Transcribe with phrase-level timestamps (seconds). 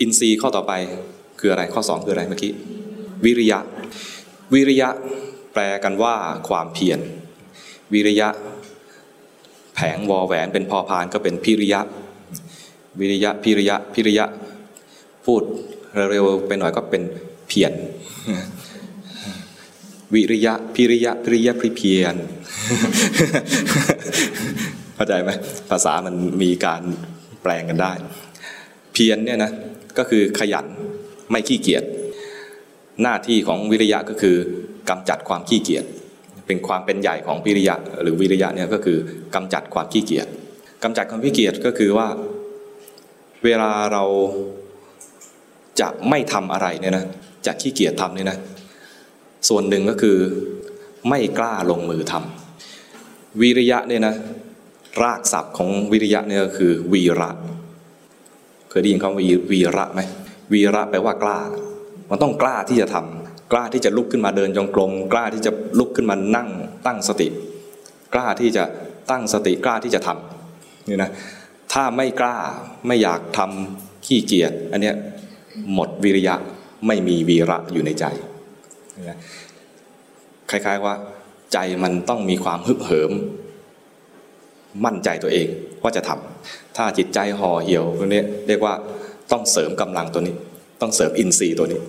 [0.00, 0.72] อินทรีย์ข้อต่อไป
[1.40, 2.52] คืออะไรข้อ 2 คืออะไรเมื่อกี้
[3.24, 3.58] วิริยะ
[4.54, 4.88] วิริยะ
[5.52, 6.14] แปลกันว่า
[6.48, 7.00] ความเพียร
[7.92, 8.28] วิริยะ
[9.74, 11.80] แผงวอแหวนเป็นพอพานก็เป็นพิริยะ
[13.00, 14.26] วิริยะพิริยะพิริยะ
[15.26, 15.42] พูด
[16.10, 17.02] เร็วๆไปหน่อยก็เป็น
[17.48, 17.72] เพียร
[20.14, 22.16] วิริยะพิริยะพิริยะพิเพียร
[24.94, 25.30] เข้าใจไหม
[25.70, 26.82] ภาษามันมีการ
[27.42, 27.92] แปลงกันได้
[28.92, 29.52] เพียรเนี่ยนะ
[29.98, 30.66] ก็คือขยัน
[31.30, 31.84] ไม่ขี้เกียจ
[33.02, 34.36] หน้าที่ของวิริยะก็คือ
[34.90, 35.84] กำจัดความขี้เกียจ
[36.46, 38.98] เป็นความเป็นใหญ่ของวิริยะหรือวิริยะเนี่ยก็คือ
[39.34, 40.26] กำจัดความขี้เกียจ
[40.82, 42.08] กำจัดความขี้เกียจก็คือว่า
[43.44, 44.04] เวลาเรา
[45.80, 47.04] จะไม่ทำอะไรเนี่ยนะ
[47.46, 48.38] จะขี้เกียจทำเนี่ยนะ
[49.48, 50.16] ส่วนหนึ่งก็คือ
[51.08, 54.14] ไม่กล้าลงมือทำวิริยะเนี่ยนะ
[55.02, 57.30] รากศัพท์ของวิริยะเนี่ยก็คือวีระ
[58.74, 60.00] เคยได้ยินคำว่าวีระไหม
[60.52, 61.40] วีระแปลว่ากล้า
[62.10, 66.48] มันต้องกล้าที่จะทำกล้าที่จะลุกขึ้นมาเดินจงกรมกล้าที่จะลุกขึ้นมานั่ง
[66.86, 67.28] ตั้งสติ
[68.14, 68.64] กล้าที่จะ
[69.10, 71.10] ตั้งสติกล้าที่จะทำนี่นะ
[71.72, 72.36] ถ้าไม่กล้า
[72.86, 74.96] ไม่อยากทำขี้เกียจอันเนี้ย
[75.74, 76.34] หมดวิริยะ
[76.86, 78.04] ไม่มีวีระอยู่ในใจ
[80.50, 80.94] คล้ายๆว่า
[81.52, 83.12] ใจมันต้องมีความฮึกเหิม
[84.84, 85.48] มั่นใจตัวเอง
[85.82, 88.74] ว่าจะทำถ้าจิตใจห่อเหี่ยวตรงนี้เรียกว่า
[89.32, 90.34] ต้องเสริมกำลังตัวนี้
[90.80, 91.80] ต้องเสริมอินทรีย์ตัวนี้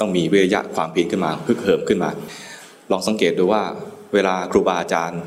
[0.00, 2.10] ต้องมีวิริยะความเพียรขึ้นมาฮึกเหิมขึ้นมา
[2.90, 3.62] ลองสังเกตดูว่า
[4.14, 5.22] เวลาครูบาอาจารย์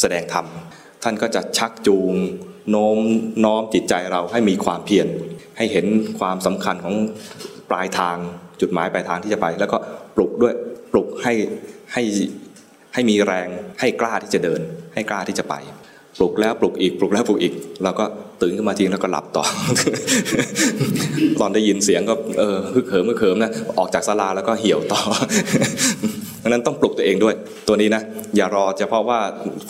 [0.00, 0.46] แสดงธรรม
[1.02, 2.12] ท่านก็จะชักจูง
[2.70, 2.98] โน้ม
[3.44, 5.06] น้อมจิตใจเราให้มีความเพียร
[5.56, 5.86] ให้เห็น
[6.18, 6.94] ความสำคัญของ
[7.70, 8.16] ปลายทาง
[8.60, 9.78] จุดหมายปลายทางที่จะไป แล้วก็
[10.16, 10.54] ปลุกด้วย
[10.92, 11.32] ปลุกให้
[11.92, 12.02] ให้
[12.94, 13.48] ให้มีแรง
[13.80, 14.60] ให้กล้าที่จะเดิน
[14.94, 15.54] ให้กล้าที่จะไป
[16.18, 17.52] ปลุกแล้วปลุกอีกปลุกแล้วปลุกอีก
[17.84, 18.04] เราก็
[18.42, 19.44] ตื่นขึ้นมาทีแล้วก็หลับต่อ
[21.40, 25.00] ตอนได้ยินเสียงก็เออฮึกเหิมฮึกเหิมนะออกจากศาลาแล้วก็เหี่ยวต่อ
[26.42, 27.34] ดังนั้นต้องปลุกตัวเองด้วย
[27.68, 28.02] ตัวนี้นะ
[28.36, 29.18] อย่ารอเฉพาะว่า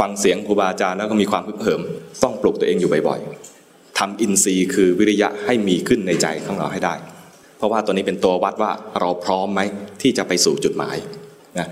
[0.01, 1.81] ฟังเสียงครูบาอาจารย์แล้วก็มีความฮึกเหิม
[2.23, 6.95] ต้องปลุกตัวเองอยู่บ่อยๆทำอินทรีย์คือวิริยะให้มีขึ้นในใจของเราให้ได้
[7.59, 9.61] เพราะว่าตัวนี้เป็นตัววัดว่าเราพร้อมไหม
[10.03, 10.97] ที่จะไปสู่จุดหมาย
[11.59, 11.69] นะ